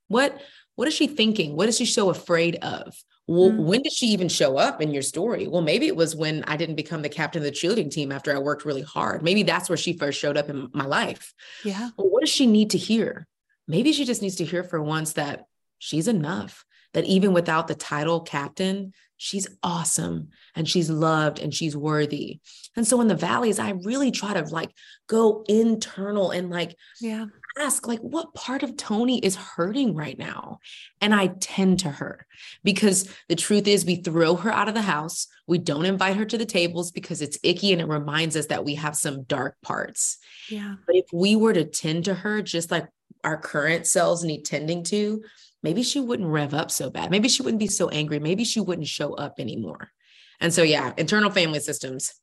[0.07, 0.41] What
[0.75, 1.55] what is she thinking?
[1.55, 2.95] What is she so afraid of?
[3.27, 3.65] Well, mm-hmm.
[3.65, 5.47] when did she even show up in your story?
[5.47, 8.35] Well, maybe it was when I didn't become the captain of the cheerleading team after
[8.35, 9.23] I worked really hard.
[9.23, 11.33] Maybe that's where she first showed up in my life.
[11.63, 11.89] Yeah.
[11.97, 13.27] Well, what does she need to hear?
[13.67, 15.45] Maybe she just needs to hear for once that
[15.79, 21.75] she's enough, that even without the title captain, she's awesome and she's loved and she's
[21.75, 22.41] worthy.
[22.75, 24.71] And so in the valleys, I really try to like
[25.07, 27.25] go internal and like, yeah,
[27.57, 30.59] ask like what part of Toni is hurting right now?
[31.01, 32.25] And I tend to her
[32.63, 35.27] because the truth is we throw her out of the house.
[35.47, 38.65] We don't invite her to the tables because it's icky and it reminds us that
[38.65, 40.17] we have some dark parts.
[40.49, 40.75] Yeah.
[40.85, 42.87] But if we were to tend to her just like
[43.23, 45.23] our current selves need tending to
[45.63, 47.09] maybe she wouldn't rev up so bad.
[47.09, 48.19] Maybe she wouldn't be so angry.
[48.19, 49.91] Maybe she wouldn't show up anymore.
[50.39, 52.13] And so yeah internal family systems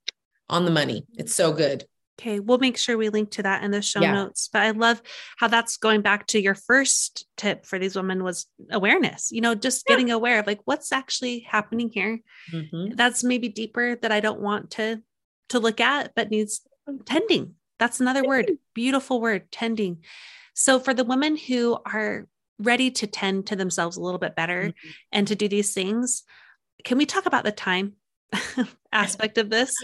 [0.49, 1.07] on the money.
[1.15, 1.87] It's so good
[2.19, 4.13] Okay, we'll make sure we link to that in the show yeah.
[4.13, 4.49] notes.
[4.53, 5.01] But I love
[5.39, 9.31] how that's going back to your first tip for these women was awareness.
[9.33, 9.95] You know, just yeah.
[9.95, 12.21] getting aware of like what's actually happening here.
[12.53, 12.95] Mm-hmm.
[12.97, 15.03] That's maybe deeper that I don't want to
[15.49, 16.61] to look at, but needs
[17.05, 17.55] tending.
[17.79, 18.51] That's another word.
[18.75, 20.05] Beautiful word, tending.
[20.55, 22.27] So for the women who are
[22.59, 24.91] ready to tend to themselves a little bit better mm-hmm.
[25.11, 26.23] and to do these things,
[26.85, 27.95] can we talk about the time
[28.93, 29.75] aspect of this?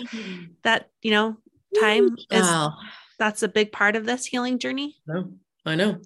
[0.63, 1.39] That, you know,
[1.81, 2.75] time is wow.
[3.19, 4.97] that's a big part of this healing journey.
[5.07, 5.33] No,
[5.65, 6.01] I know.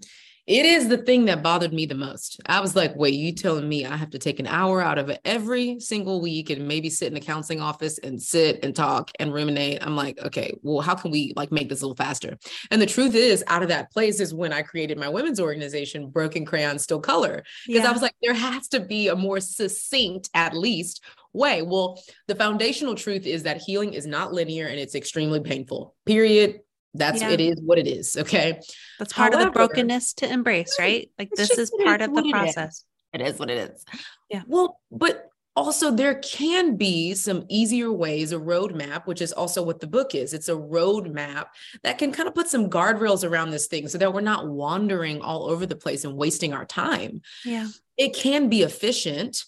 [0.46, 2.40] It is the thing that bothered me the most.
[2.46, 5.16] I was like, wait, you telling me I have to take an hour out of
[5.24, 9.32] every single week and maybe sit in a counseling office and sit and talk and
[9.32, 9.78] ruminate?
[9.86, 12.36] I'm like, okay, well, how can we like make this a little faster?
[12.72, 16.10] And the truth is, out of that place is when I created my women's organization,
[16.10, 17.88] Broken Crayon Still Color, because yeah.
[17.88, 21.62] I was like, there has to be a more succinct, at least, way.
[21.62, 25.94] Well, the foundational truth is that healing is not linear and it's extremely painful.
[26.06, 26.60] Period.
[26.94, 27.30] That's yeah.
[27.30, 28.16] it is what it is.
[28.16, 28.60] Okay.
[28.98, 31.10] That's part However, of the brokenness to embrace, right?
[31.18, 32.84] Like this is part of the process.
[33.12, 33.84] It is what it is.
[34.28, 34.42] Yeah.
[34.46, 39.80] Well, but also there can be some easier ways a roadmap which is also what
[39.80, 41.46] the book is it's a roadmap
[41.82, 45.20] that can kind of put some guardrails around this thing so that we're not wandering
[45.20, 47.68] all over the place and wasting our time yeah
[47.98, 49.44] it can be efficient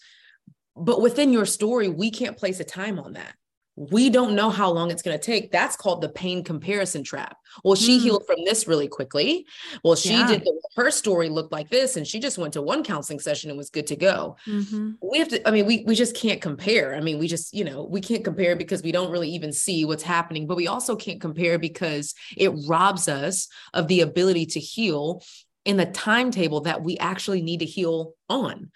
[0.77, 3.35] but within your story, we can't place a time on that.
[3.77, 5.51] We don't know how long it's going to take.
[5.51, 7.37] That's called the pain comparison trap.
[7.65, 8.03] Well, she mm.
[8.03, 9.47] healed from this really quickly.
[9.83, 10.29] Well, she yeah.
[10.29, 13.51] did the, her story looked like this, and she just went to one counseling session
[13.51, 14.37] and was good to go.
[14.47, 14.93] Mm-hmm.
[15.03, 16.95] We have to, I mean, we we just can't compare.
[16.95, 19.85] I mean, we just, you know, we can't compare because we don't really even see
[19.85, 24.61] what's happening, but we also can't compare because it robs us of the ability to
[24.61, 25.21] heal
[25.65, 28.71] in the timetable that we actually need to heal on.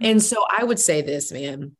[0.00, 1.76] And so I would say this, man.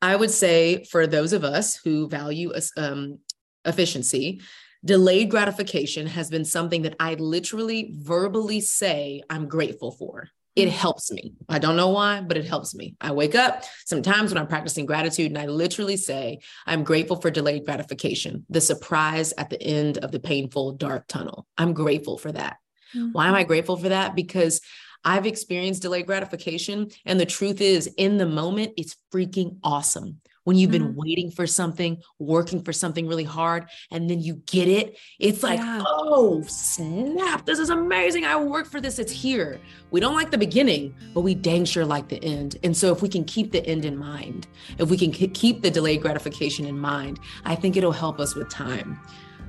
[0.00, 3.18] I would say for those of us who value um,
[3.64, 4.40] efficiency,
[4.84, 10.28] delayed gratification has been something that I literally verbally say I'm grateful for.
[10.56, 10.72] It mm.
[10.72, 11.34] helps me.
[11.48, 12.96] I don't know why, but it helps me.
[13.00, 17.30] I wake up sometimes when I'm practicing gratitude and I literally say, I'm grateful for
[17.30, 21.46] delayed gratification, the surprise at the end of the painful dark tunnel.
[21.56, 22.56] I'm grateful for that.
[22.94, 23.12] Mm-hmm.
[23.12, 24.16] Why am I grateful for that?
[24.16, 24.60] Because
[25.04, 26.90] I've experienced delayed gratification.
[27.06, 30.20] And the truth is, in the moment, it's freaking awesome.
[30.44, 31.00] When you've been mm-hmm.
[31.00, 35.60] waiting for something, working for something really hard, and then you get it, it's like,
[35.60, 35.82] yeah.
[35.86, 38.24] oh, snap, this is amazing.
[38.24, 39.60] I worked for this, it's here.
[39.90, 42.56] We don't like the beginning, but we dang sure like the end.
[42.62, 44.46] And so, if we can keep the end in mind,
[44.78, 48.48] if we can keep the delayed gratification in mind, I think it'll help us with
[48.48, 48.98] time.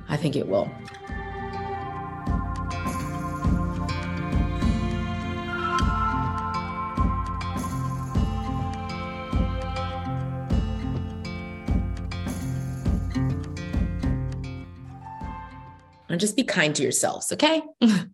[0.08, 0.70] I think it will.
[16.12, 17.32] And just be kind to yourselves.
[17.32, 17.62] Okay.
[17.80, 18.12] and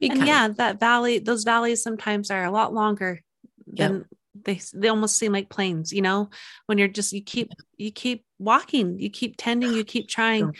[0.00, 3.22] yeah, that valley, those valleys sometimes are a lot longer
[3.66, 4.04] than yep.
[4.44, 6.28] they, they almost seem like plains, you know,
[6.66, 10.54] when you're just, you keep, you keep walking, you keep tending, you keep trying.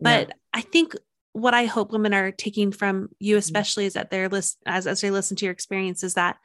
[0.00, 0.32] But.
[0.54, 0.94] I think
[1.32, 3.40] what I hope women are taking from you, mm-hmm.
[3.40, 6.36] especially is that they're list as, as they listen to your experience is that,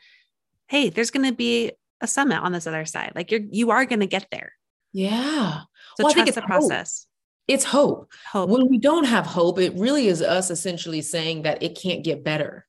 [0.67, 3.13] Hey, there's going to be a summit on this other side.
[3.15, 4.51] Like you're, you are going to get there.
[4.91, 5.61] Yeah.
[5.97, 7.07] So well, trust a process
[7.47, 8.11] it's hope.
[8.31, 8.49] hope.
[8.49, 12.23] When we don't have hope, it really is us essentially saying that it can't get
[12.23, 12.65] better.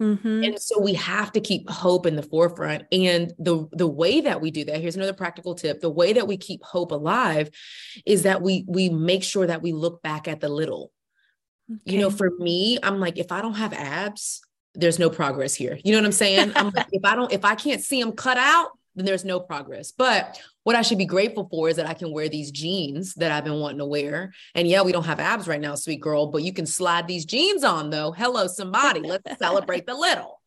[0.00, 0.44] Mm-hmm.
[0.44, 2.84] And so we have to keep hope in the forefront.
[2.90, 5.80] And the the way that we do that, here's another practical tip.
[5.80, 7.50] The way that we keep hope alive
[8.06, 10.90] is that we we make sure that we look back at the little.
[11.70, 11.94] Okay.
[11.94, 14.40] You know, for me, I'm like, if I don't have abs,
[14.74, 15.78] there's no progress here.
[15.84, 16.52] You know what I'm saying?
[16.56, 19.40] I'm like, if I don't, if I can't see them cut out, then there's no
[19.40, 19.92] progress.
[19.92, 23.30] But what I should be grateful for is that I can wear these jeans that
[23.30, 24.32] I've been wanting to wear.
[24.54, 27.24] And yeah, we don't have abs right now, sweet girl, but you can slide these
[27.24, 28.12] jeans on though.
[28.12, 29.00] Hello, somebody.
[29.00, 30.40] Let's celebrate the little.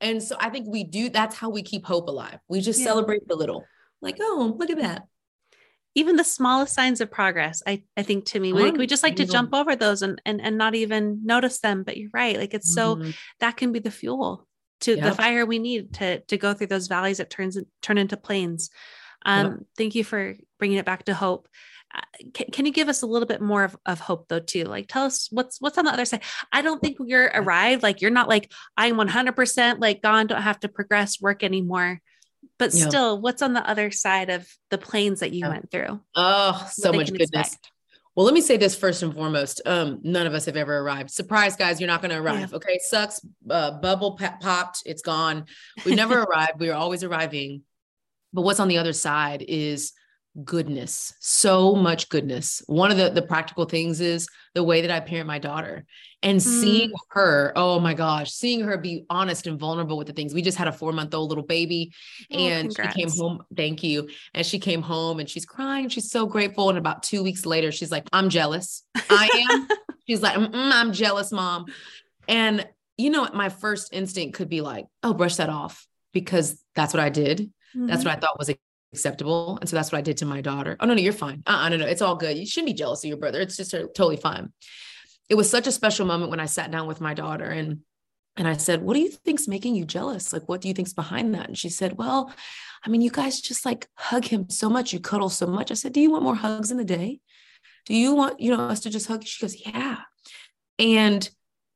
[0.00, 2.38] And so I think we do, that's how we keep hope alive.
[2.48, 2.86] We just yeah.
[2.86, 3.64] celebrate the little.
[4.02, 5.06] Like, oh, look at that.
[5.94, 9.16] Even the smallest signs of progress, I, I think to me, we, we just like
[9.16, 11.84] to jump over those and, and and not even notice them.
[11.84, 12.36] But you're right.
[12.36, 13.04] Like it's mm-hmm.
[13.04, 14.48] so that can be the fuel
[14.80, 15.04] to yep.
[15.04, 18.70] the fire we need to to go through those valleys that turns turn into plains.
[19.24, 19.60] Um, yep.
[19.76, 21.48] Thank you for bringing it back to hope.
[21.94, 22.00] Uh,
[22.32, 24.88] can, can, you give us a little bit more of, of hope though too like
[24.88, 28.10] tell us what's what's on the other side i don't think you're arrived like you're
[28.10, 32.00] not like i'm 100% like gone don't have to progress work anymore
[32.58, 36.68] but still what's on the other side of the plains that you went through oh
[36.72, 37.70] so much goodness expect?
[38.14, 39.60] Well, let me say this first and foremost.
[39.66, 41.10] Um, none of us have ever arrived.
[41.10, 42.50] Surprise, guys, you're not going to arrive.
[42.50, 42.56] Yeah.
[42.56, 43.20] Okay, sucks.
[43.50, 44.82] Uh, bubble popped.
[44.86, 45.46] It's gone.
[45.84, 46.60] We've never arrived.
[46.60, 47.62] We are always arriving.
[48.32, 49.92] But what's on the other side is
[50.42, 52.62] goodness, so much goodness.
[52.66, 55.84] One of the, the practical things is the way that I parent my daughter
[56.22, 56.42] and mm.
[56.42, 60.34] seeing her, oh my gosh, seeing her be honest and vulnerable with the things.
[60.34, 61.92] We just had a four month old little baby
[62.32, 62.94] oh, and congrats.
[62.96, 63.42] she came home.
[63.56, 64.08] Thank you.
[64.32, 65.88] And she came home and she's crying.
[65.88, 66.68] She's so grateful.
[66.68, 68.82] And about two weeks later, she's like, I'm jealous.
[69.10, 69.68] I am.
[70.08, 71.66] she's like, I'm jealous, mom.
[72.26, 72.66] And,
[72.96, 77.02] you know, my first instinct could be like, oh, brush that off because that's what
[77.02, 77.52] I did.
[77.76, 77.86] Mm-hmm.
[77.86, 78.48] That's what I thought was
[78.94, 79.58] acceptable.
[79.60, 80.76] And so that's what I did to my daughter.
[80.80, 81.42] Oh, no, no, you're fine.
[81.46, 82.36] Uh, uh no, no, it's all good.
[82.36, 83.40] You shouldn't be jealous of your brother.
[83.40, 84.52] It's just totally fine.
[85.28, 87.80] It was such a special moment when I sat down with my daughter and
[88.36, 90.32] and I said, What do you think's making you jealous?
[90.32, 91.48] Like, what do you think's behind that?
[91.48, 92.32] And she said, Well,
[92.84, 95.70] I mean, you guys just like hug him so much, you cuddle so much.
[95.70, 97.20] I said, Do you want more hugs in the day?
[97.86, 99.24] Do you want, you know, us to just hug?
[99.24, 99.98] She goes, Yeah.
[100.78, 101.28] And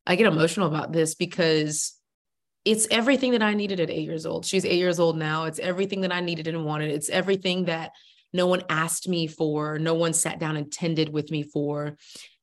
[0.06, 1.97] I get emotional about this because
[2.64, 4.44] it's everything that I needed at eight years old.
[4.44, 5.44] She's eight years old now.
[5.44, 6.90] It's everything that I needed and wanted.
[6.90, 7.92] It's everything that
[8.32, 11.96] no one asked me for, no one sat down and tended with me for.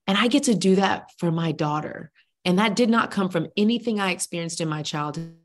[0.08, 2.12] And I get to do that for my daughter.
[2.44, 5.36] And that did not come from anything I experienced in my childhood,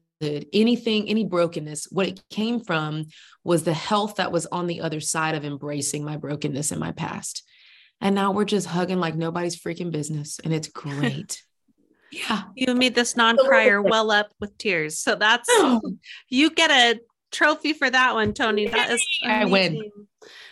[0.53, 1.89] anything, any brokenness.
[1.91, 3.07] What it came from
[3.43, 6.93] was the health that was on the other side of embracing my brokenness in my
[6.93, 7.43] past.
[8.03, 10.39] And now we're just hugging like nobody's freaking business.
[10.43, 11.43] And it's great.
[12.13, 12.43] Yeah.
[12.55, 14.99] You made this non crier well up with tears.
[14.99, 15.49] So that's,
[16.29, 17.01] you get a
[17.31, 18.69] trophy for that one, Toni.
[18.69, 19.43] That is, amazing.
[19.43, 19.91] I win.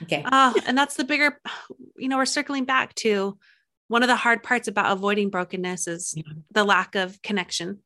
[0.03, 0.25] Okay.
[0.31, 1.41] Oh, and that's the bigger,
[1.97, 3.39] you know, we're circling back to
[3.89, 6.23] one of the hard parts about avoiding brokenness is yeah.
[6.53, 7.79] the lack of connection.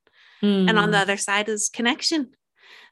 [0.43, 0.69] Mm.
[0.69, 1.03] And on the mm.
[1.03, 2.33] other side is connection.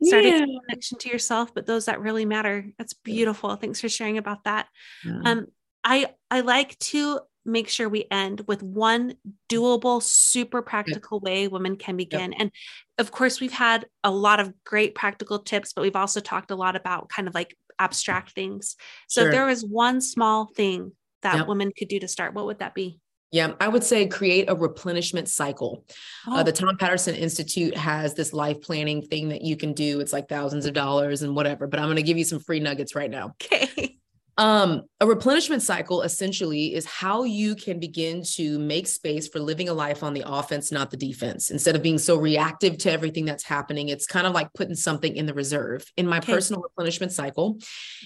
[0.02, 0.46] Starting yeah.
[0.66, 2.66] connection to yourself, but those that really matter.
[2.78, 3.54] That's beautiful.
[3.56, 4.66] Thanks for sharing about that.
[5.04, 5.20] Yeah.
[5.24, 5.46] Um,
[5.84, 9.14] I I like to make sure we end with one
[9.48, 12.32] doable, super practical way women can begin.
[12.32, 12.40] Yep.
[12.40, 12.50] And
[12.98, 16.56] of course, we've had a lot of great practical tips, but we've also talked a
[16.56, 18.76] lot about kind of like abstract things.
[19.08, 19.28] So, sure.
[19.28, 21.46] if there was one small thing that yep.
[21.48, 23.00] women could do to start, what would that be?
[23.32, 25.84] Yeah, I would say create a replenishment cycle.
[26.26, 26.36] Uh, oh.
[26.38, 30.00] Uh, the Tom Paterson Institute has this life planning thing that you can do.
[30.00, 32.58] It's like thousands of dollars and whatever, but I'm going to give you some free
[32.58, 33.34] nuggets right now.
[33.42, 33.98] Okay.
[34.36, 39.68] Um, a replenishment cycle essentially is how you can begin to make space for living
[39.68, 41.50] a life on the offense, not the defense.
[41.50, 45.16] Instead of being so reactive to everything that's happening, it's kind of like putting something
[45.16, 45.90] in the reserve.
[45.96, 46.32] In my okay.
[46.32, 47.58] personal replenishment cycle,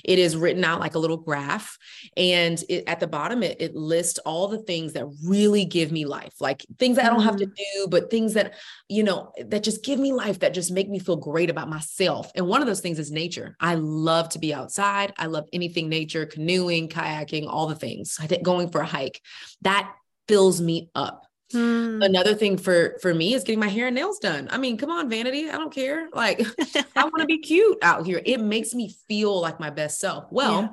[0.04, 1.76] it is written out like a little graph.
[2.16, 6.04] And it, at the bottom, it, it, lists all the things that really give me
[6.04, 7.54] life, like things that I don't have to mm.
[7.56, 8.54] do, but things that,
[8.88, 12.30] you know, that just give me life, that just make me feel great about myself.
[12.36, 13.56] And one of those things is nature.
[13.58, 15.12] I love to be outside.
[15.18, 18.16] I love anything nature canoeing, kayaking, all the things.
[18.20, 19.20] I think going for a hike.
[19.62, 19.92] That
[20.28, 21.26] fills me up.
[21.52, 22.02] Hmm.
[22.02, 24.48] Another thing for for me is getting my hair and nails done.
[24.50, 25.48] I mean, come on, vanity.
[25.48, 26.08] I don't care.
[26.12, 26.40] Like
[26.96, 28.20] I want to be cute out here.
[28.24, 30.24] It makes me feel like my best self.
[30.30, 30.68] Well, yeah.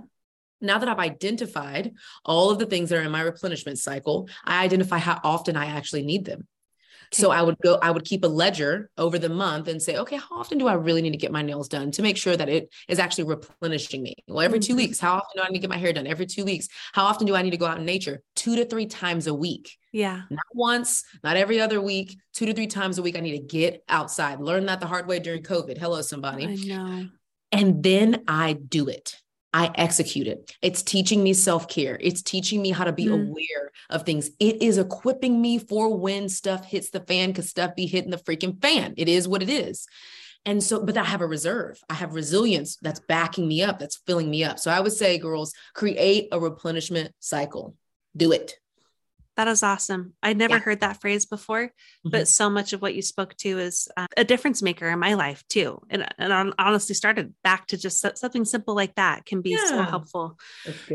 [0.61, 1.93] now that I've identified
[2.25, 5.65] all of the things that are in my replenishment cycle, I identify how often I
[5.65, 6.47] actually need them.
[7.13, 10.15] So I would go, I would keep a ledger over the month and say, okay,
[10.15, 12.47] how often do I really need to get my nails done to make sure that
[12.47, 14.15] it is actually replenishing me?
[14.27, 14.77] Well, every two mm-hmm.
[14.77, 16.07] weeks, how often do I need to get my hair done?
[16.07, 16.69] Every two weeks.
[16.93, 18.21] How often do I need to go out in nature?
[18.35, 19.77] Two to three times a week.
[19.91, 20.21] Yeah.
[20.29, 23.17] Not once, not every other week, two to three times a week.
[23.17, 24.39] I need to get outside.
[24.39, 25.77] Learn that the hard way during COVID.
[25.77, 26.47] Hello, somebody.
[26.47, 27.07] I know.
[27.51, 29.20] And then I do it.
[29.53, 30.55] I execute it.
[30.61, 31.97] It's teaching me self care.
[31.99, 33.13] It's teaching me how to be mm.
[33.13, 34.29] aware of things.
[34.39, 38.17] It is equipping me for when stuff hits the fan because stuff be hitting the
[38.17, 38.93] freaking fan.
[38.97, 39.87] It is what it is.
[40.45, 41.83] And so, but I have a reserve.
[41.89, 44.57] I have resilience that's backing me up, that's filling me up.
[44.57, 47.75] So I would say, girls, create a replenishment cycle.
[48.15, 48.55] Do it.
[49.37, 50.13] That is awesome.
[50.21, 50.61] I'd never yeah.
[50.61, 52.09] heard that phrase before, mm-hmm.
[52.09, 55.13] but so much of what you spoke to is uh, a difference maker in my
[55.13, 55.81] life too.
[55.89, 59.65] And, and honestly started back to just something simple like that can be yeah.
[59.67, 60.37] so helpful.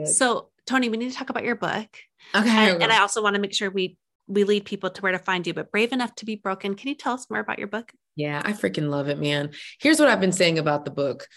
[0.04, 1.96] So, Toni, we need to talk about your book.
[2.34, 2.48] Okay.
[2.48, 3.96] And, and I also want to make sure we
[4.28, 6.74] we lead people to where to find you, but brave enough to be broken.
[6.74, 7.92] Can you tell us more about your book?
[8.16, 9.50] Yeah, I freaking love it, man.
[9.80, 11.28] Here's what I've been saying about the book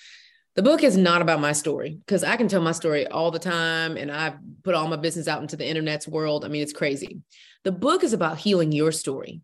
[0.59, 3.39] the book is not about my story because I can tell my story all the
[3.39, 6.43] time and I've put all my business out into the internet's world.
[6.43, 7.21] I mean, it's crazy.
[7.63, 9.39] The book is about healing your story.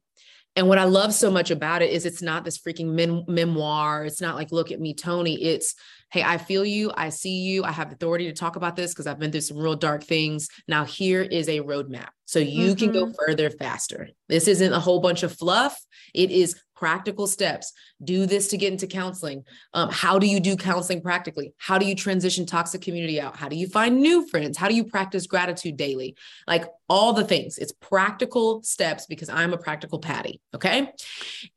[0.57, 4.03] And what I love so much about it is it's not this freaking mem- memoir.
[4.03, 5.41] It's not like, look at me, Toni.
[5.41, 5.76] It's,
[6.12, 6.91] hey, I feel you.
[6.95, 7.64] I see you.
[7.64, 10.47] I have authority to talk about this because I've been through some real dark things.
[10.68, 12.10] Now, here is a roadmap.
[12.26, 12.76] So you mm-hmm.
[12.76, 13.14] can go mm-hmm.
[13.26, 14.10] further faster.
[14.30, 15.80] This isn't a whole bunch of fluff.
[16.14, 17.72] It is practical steps.
[18.03, 19.43] Do this to get into counseling.
[19.74, 21.53] Um, how do you do counseling practically?
[21.58, 23.38] How do you transition toxic community out?
[23.38, 24.58] How do you find new friends?
[24.58, 26.16] How do you practice gratitude daily?
[26.47, 27.58] Like all the things.
[27.58, 30.41] It's practical steps because I'm a practical Patty.
[30.53, 30.91] Okay.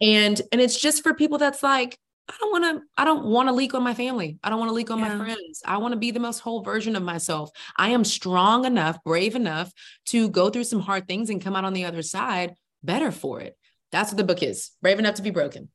[0.01, 1.99] And and it's just for people that's like,
[2.29, 4.39] I don't want to, I don't want to leak on my family.
[4.43, 5.16] I don't want to leak on Yeah.
[5.16, 5.62] my friends.
[5.64, 7.51] I want to be the most whole version of myself.
[7.76, 9.72] I am strong enough, brave enough
[10.07, 13.41] to go through some hard things and come out on the other side better for
[13.41, 13.57] it.
[13.93, 14.70] That's what the book is.
[14.83, 15.70] Brave enough to be broken.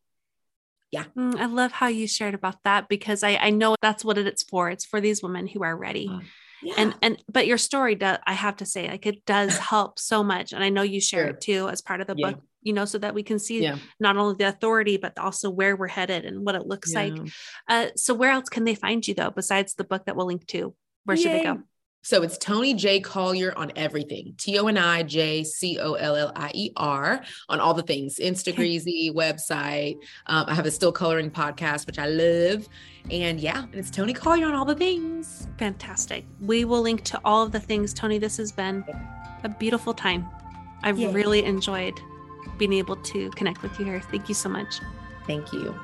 [1.18, 4.44] Mm, I love how you shared about that because I, I know that's what it's
[4.44, 4.70] for.
[4.70, 6.08] It's for these women who are ready.
[6.08, 6.20] Uh,
[6.62, 6.76] Yeah.
[6.78, 10.24] And and but your story does I have to say, like it does help so
[10.24, 10.54] much.
[10.54, 11.30] And I know you share Sure.
[11.32, 12.32] it too as part of the Yeah.
[12.32, 13.78] book, you know, so that we can see yeah.
[14.00, 17.14] not only the authority, but also where we're headed and what it looks like.
[17.68, 20.46] Uh, so where else can they find you though, besides the book that we'll link
[20.48, 20.74] to?
[21.06, 21.64] Where should they go?
[22.06, 23.00] So it's Toni J.
[23.00, 24.36] Collier on everything.
[24.38, 27.82] T O N I J C O L L I E R on all the
[27.82, 29.96] things Instagreasy, website.
[30.28, 32.68] Um, I have a still coloring podcast, which I love.
[33.10, 35.48] And yeah, it's Toni Collier on all the things.
[35.58, 36.26] Fantastic.
[36.42, 37.94] We will link to all of the things.
[37.94, 38.84] Toni, this has been
[39.46, 40.28] a beautiful time.
[40.84, 41.14] I've Yay.
[41.14, 41.98] really enjoyed
[42.58, 44.00] being able to connect with you here.
[44.00, 44.80] Thank you so much.
[45.26, 45.76] Thank you.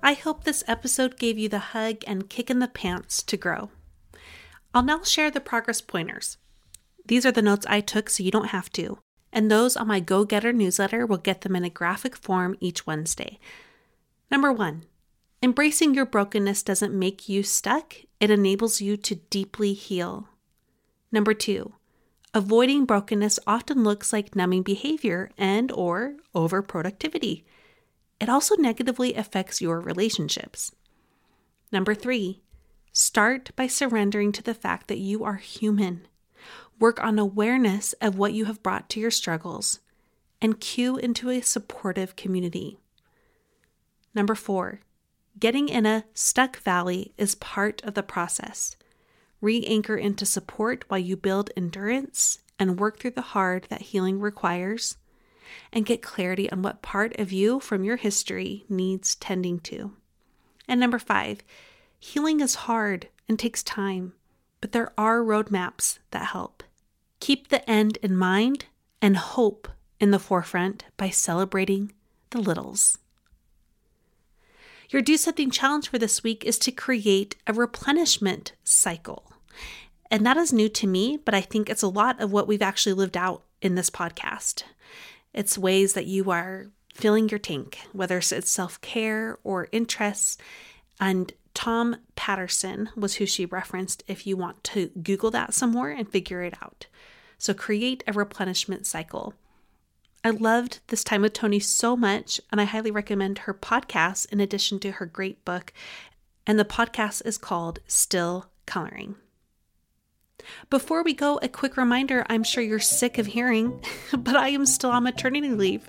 [0.00, 3.70] I hope this episode gave you the hug and kick in the pants to grow.
[4.72, 6.38] I'll now share the progress pointers.
[7.04, 8.98] These are the notes I took so you don't have to,
[9.32, 12.86] and those on my Go Getter newsletter will get them in a graphic form each
[12.86, 13.38] Wednesday.
[14.30, 14.84] Number one,
[15.42, 20.28] embracing your brokenness doesn't make you stuck, it enables you to deeply heal.
[21.10, 21.72] Number two,
[22.34, 27.44] avoiding brokenness often looks like numbing behavior and or overproductivity.
[28.20, 30.72] It also negatively affects your relationships.
[31.70, 32.42] Number three,
[32.92, 36.06] start by surrendering to the fact that you are human.
[36.78, 39.80] Work on awareness of what you have brought to your struggles
[40.40, 42.78] and cue into a supportive community.
[44.14, 44.80] Number four,
[45.38, 48.76] getting in a stuck valley is part of the process.
[49.40, 54.20] Re anchor into support while you build endurance and work through the hard that healing
[54.20, 54.96] requires
[55.72, 59.92] and get clarity on what part of you from your history needs tending to.
[60.66, 61.40] And number five,
[61.98, 64.12] healing is hard and takes time,
[64.60, 66.57] but there are roadmaps that help.
[67.20, 68.66] Keep the end in mind
[69.02, 69.68] and hope
[70.00, 71.92] in the forefront by celebrating
[72.30, 72.98] the littles.
[74.90, 79.30] Your Do Something challenge for this week is to create a replenishment cycle.
[80.10, 82.62] And that is new to me, but I think it's a lot of what we've
[82.62, 84.62] actually lived out in this podcast.
[85.34, 90.38] It's ways that you are filling your tank, whether it's self care or interests.
[90.98, 95.90] And Tom Paterson was who she referenced if you want to Google that some more
[95.90, 96.86] and figure it out.
[97.36, 99.34] So create a replenishment cycle.
[100.22, 104.38] I loved this time with Toni so much, and I highly recommend her podcast in
[104.38, 105.72] addition to her great book.
[106.46, 109.16] And the podcast is called Still Coloring.
[110.70, 113.84] Before we go, a quick reminder I'm sure you're sick of hearing,
[114.16, 115.88] but I am still on maternity leave.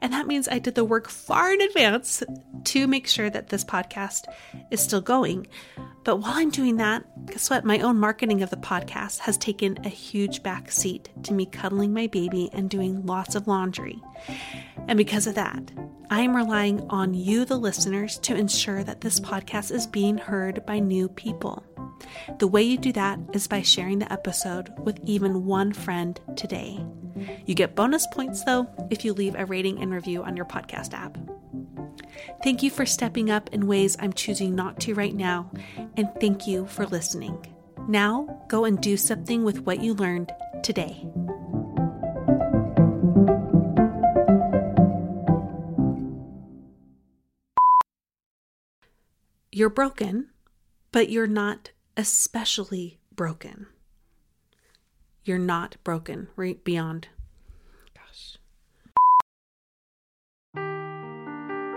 [0.00, 2.22] And that means I did the work far in advance
[2.64, 4.24] to make sure that this podcast
[4.70, 5.46] is still going.
[6.02, 7.64] But while I'm doing that, guess what?
[7.64, 11.92] My own marketing of the podcast has taken a huge back seat to me cuddling
[11.92, 14.00] my baby and doing lots of laundry.
[14.88, 15.70] And because of that,
[16.08, 20.64] I am relying on you, the listeners, to ensure that this podcast is being heard
[20.64, 21.64] by new people.
[22.38, 26.84] The way you do that is by sharing the episode with even one friend today.
[27.46, 30.94] You get bonus points, though, if you leave a rating and review on your podcast
[30.94, 31.18] app.
[32.42, 35.50] Thank you for stepping up in ways I'm choosing not to right now,
[35.96, 37.46] and thank you for listening.
[37.88, 40.32] Now, go and do something with what you learned
[40.62, 41.06] today.
[49.52, 50.30] You're broken,
[50.92, 53.66] but you're not especially broken.
[55.24, 57.08] You're not broken, right beyond.
[57.94, 58.38] Gosh.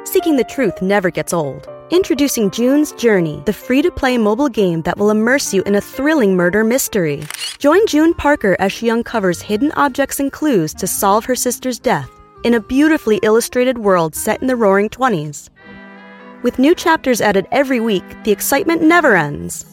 [0.05, 1.67] Seeking the truth never gets old.
[1.89, 5.81] Introducing June's Journey, the free to play mobile game that will immerse you in a
[5.81, 7.23] thrilling murder mystery.
[7.59, 12.09] Join June Parker as she uncovers hidden objects and clues to solve her sister's death
[12.43, 15.49] in a beautifully illustrated world set in the roaring 20s.
[16.41, 19.72] With new chapters added every week, the excitement never ends.